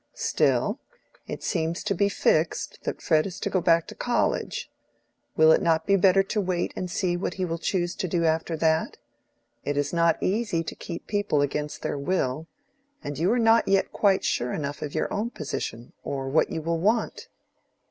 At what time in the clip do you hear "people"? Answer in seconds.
11.05-11.43